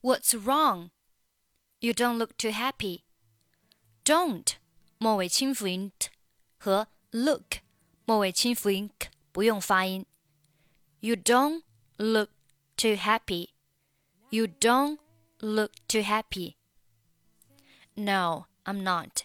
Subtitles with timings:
[0.00, 0.90] What's wrong?
[1.80, 3.04] You don't look too happy.
[4.04, 4.56] Don't
[4.98, 6.08] 末尾清辅音 t
[6.58, 7.60] 和 look
[8.04, 10.04] 末尾清辅音 k 不用发音。
[11.00, 11.62] You don't
[11.98, 12.30] look
[12.76, 13.50] too happy.
[14.30, 14.98] You don't
[15.40, 16.56] look too happy.
[17.96, 19.24] No, I'm not.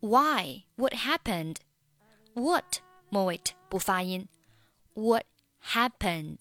[0.00, 0.64] Why?
[0.76, 1.56] What happened?
[2.34, 4.28] What 末尾不发音。
[4.94, 5.26] What
[5.74, 6.40] happened?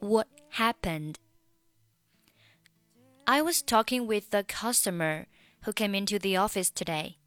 [0.00, 1.16] What happened?
[3.27, 5.27] I was talking with the customer
[5.65, 7.17] who came into the office today.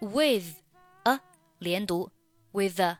[0.00, 0.62] With
[1.04, 1.20] a
[1.60, 2.10] 连读，
[2.52, 2.98] with a,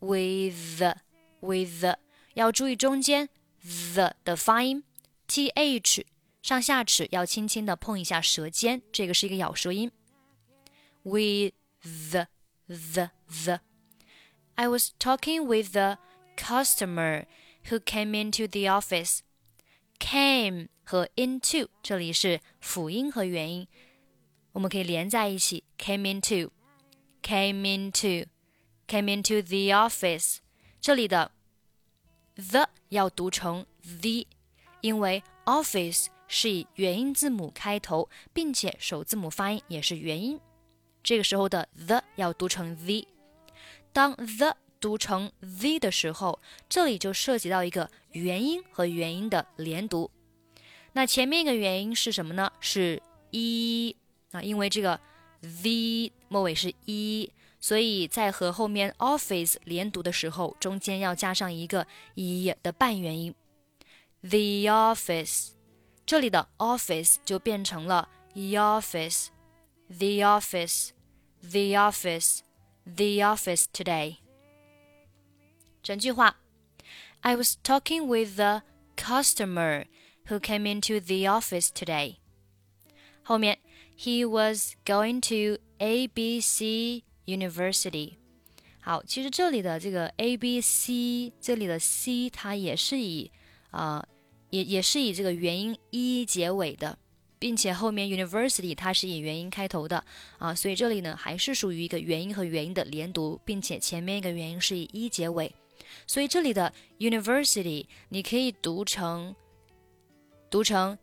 [0.00, 0.96] with a,
[1.40, 1.98] with a,
[2.34, 3.28] 要注意中间
[3.94, 4.84] the 的发音，
[5.28, 6.04] th
[6.40, 9.90] 上下齿要轻轻的碰一下舌尖，这个是一个咬舌音。
[11.02, 11.52] With
[11.82, 12.28] the
[12.68, 13.10] the
[13.44, 13.60] the,
[14.54, 15.98] I was talking with the
[16.36, 17.26] customer
[17.70, 19.20] who came into the office.
[19.99, 23.67] Came 和 into 这里是辅音和元音，
[24.53, 25.63] 我们可以连在一起。
[25.77, 26.49] Came into,
[27.21, 28.27] came into,
[28.87, 30.37] came into the office。
[30.79, 31.31] 这里的
[32.35, 34.25] the 要读成 the，
[34.81, 40.39] 因为 office 是以元音字母开头，并且首字母发音也是元音。
[41.03, 43.07] 这个时候的 the 要读成 the。
[43.91, 50.09] 当 the 读成 v 的时候，这里就涉及到一个元音和元音的连读。
[50.93, 52.51] 那前面一个元音是什么呢？
[52.59, 53.95] 是一
[54.31, 54.99] 啊，因为这个
[55.41, 63.35] v 末尾是一，所以在和后面 office 连读的时候，中间要加上一个一的半元音。
[64.21, 65.49] The office，
[66.05, 74.17] 这里的 office 就变成了 office，the office，the office，the office today。
[75.87, 76.35] 整句话
[77.21, 78.63] ，I was talking with the
[78.97, 79.85] customer
[80.25, 82.17] who came into the office today。
[83.23, 83.59] 后面
[83.97, 88.15] ，He was going to ABC University。
[88.81, 93.31] 好，其实这里的这个 A B C，这里的 C 它也是以
[93.71, 94.07] 啊、呃，
[94.49, 96.99] 也也是以这个元音 e 结尾的，
[97.39, 100.03] 并且后面 University 它是以元音开头的
[100.37, 105.55] 啊，所以这里呢还是属于一个元音和元音的连读，并且前面一个元音是以 e 结尾。
[106.06, 109.34] 所以这里的 university 你可以读成
[110.50, 110.98] 读成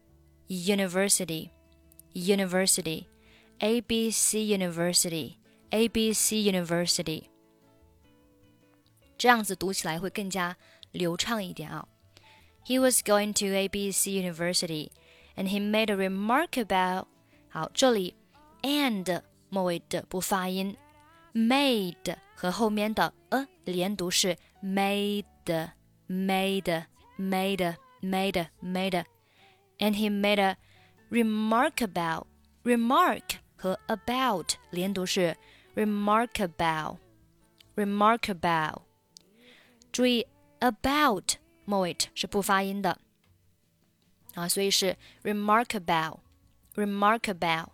[0.48, 1.50] university
[2.14, 3.06] university
[3.60, 5.36] A B C University
[5.70, 7.24] A B C University
[9.18, 10.56] 这样子读起来会更加
[10.92, 11.88] 流畅一点啊。
[12.66, 14.92] He was going to ABC University
[15.36, 17.08] and he made a remark about
[17.50, 18.16] 好，这里
[18.62, 20.78] and 末尾的不发音，
[21.34, 25.26] made 和后面的 a 连读是 made
[26.08, 26.86] made
[27.18, 29.06] made made made
[29.80, 30.58] and he made a
[31.10, 32.28] remark about
[32.64, 35.36] remark 和 about 连读是
[35.76, 36.98] remarkable
[37.76, 38.82] remarkable
[39.92, 40.26] 注意
[40.60, 43.00] about 末尾是不发音的
[44.36, 46.20] 啊，所以是 remarkable
[46.76, 47.70] remarkable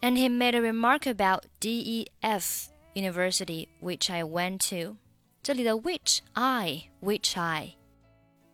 [0.00, 4.96] and he made a remark about DEF University, which I went to.
[5.42, 7.76] 这里的 which I which I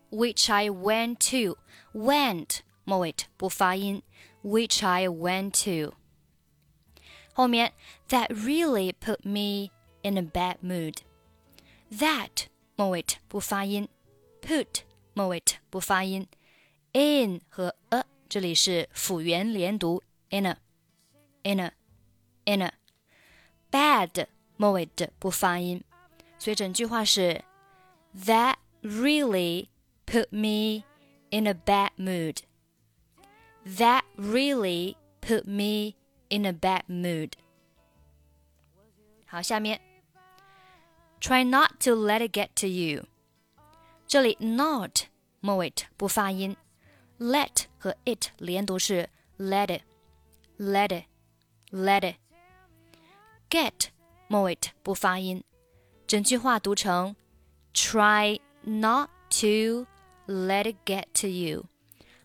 [0.09, 1.57] which I went to
[1.93, 4.01] went 末尾不发音，
[4.43, 5.95] which I went to。
[7.33, 7.73] 后面
[8.09, 9.71] that really put me
[10.01, 13.89] in a bad mood。that 末尾不发音，
[14.41, 14.81] put
[15.13, 16.27] 末尾不发音，
[16.93, 20.57] in 和 a 这里是辅元连读，in a
[21.43, 21.73] in a
[22.45, 22.73] in a
[23.71, 25.83] bad 末尾的不发音，
[26.39, 27.43] 所以整句话是
[28.25, 29.67] That really
[30.05, 30.83] put me
[31.29, 32.39] in a bad mood.
[33.65, 35.95] That really put me
[36.29, 37.33] in a bad mood.
[39.25, 39.81] 好，下面
[41.19, 43.05] Try not to let it get to you.
[44.07, 45.07] 这里 not
[45.41, 46.55] 末尾不发音，
[47.19, 49.81] let 和 it 连读是 let it,
[50.57, 51.05] let it,
[51.71, 52.15] let it.
[53.51, 53.87] Get
[54.27, 55.43] 末尾不发音，
[56.05, 57.15] 整句话读成
[57.73, 59.09] Try not
[59.39, 59.87] to
[60.27, 61.65] let it get to you。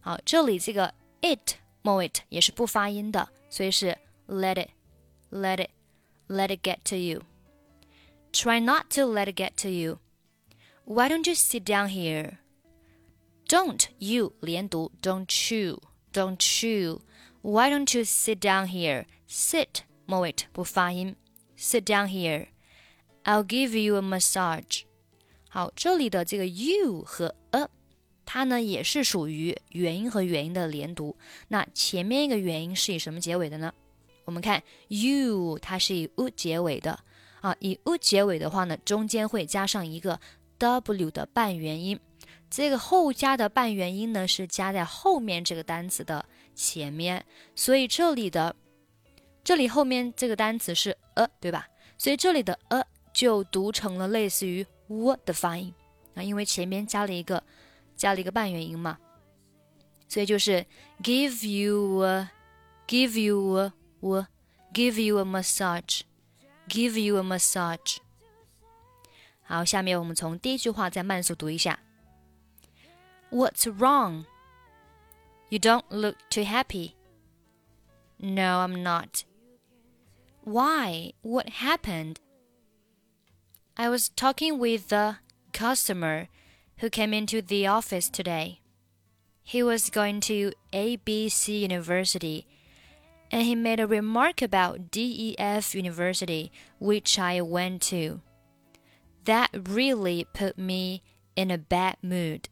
[0.01, 4.71] 好，这里这个 it 末尾也是不发音的，所以是 let it,
[5.31, 5.71] let it,
[6.29, 9.99] let it get to you。Try not to let it get to you.
[10.85, 12.39] Why don't you sit down here?
[13.47, 15.81] Don't you 连读，don't you,
[16.13, 17.03] don't you.
[17.43, 19.05] Why don't you sit down here?
[19.29, 21.16] Sit Moet 不发音
[21.58, 22.48] ，sit down here.
[23.26, 24.84] I'll give you a massage.
[25.50, 27.68] 好，这里的这个 you 和 a
[28.26, 31.18] 它呢也是属于元音和元音的连读。
[31.50, 33.74] 那前面一个元音是以什么结尾的呢？
[34.24, 37.00] 我们看 you，它是以 u 结尾的
[37.42, 37.56] 啊。
[37.60, 40.20] 以 u 结尾的话呢，中间会加上一个
[40.58, 42.00] w 的半元音。
[42.50, 46.26] 这个后加的半元音呢，是加在后面这个单词的
[46.56, 47.26] 前面。
[47.56, 48.56] 所以这里的
[49.48, 51.70] 这里后面这个单词是 a，对吧？
[51.98, 55.74] 所以这里的 a 就读成了类似于 w 的发音
[56.16, 57.42] 啊，因为前面加了一个
[57.96, 59.00] 加了一个半元音嘛，
[60.10, 60.66] 所以就是
[61.02, 62.30] give you a
[62.90, 63.72] give you a
[64.02, 64.26] w
[64.74, 66.02] give you a massage
[66.68, 68.00] give you a massage。
[69.44, 71.80] 好，下面我们从第一句话再慢速读一下。
[73.32, 74.26] What's wrong?
[75.48, 76.96] You don't look too happy.
[78.18, 79.24] No, I'm not.
[80.48, 81.12] Why?
[81.24, 82.22] What happened?
[83.76, 85.18] I was talking with the
[85.52, 86.30] customer
[86.78, 88.62] who came into the office today.
[89.44, 92.48] He was going to ABC University
[93.30, 98.22] and he made a remark about DEF University, which I went to.
[99.26, 101.04] That really put me
[101.36, 102.48] in a bad mood.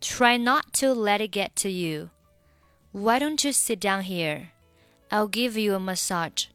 [0.00, 2.10] Try not to let it get to you.
[2.92, 4.52] Why don't you sit down here?
[5.10, 6.46] I'll give you a massage.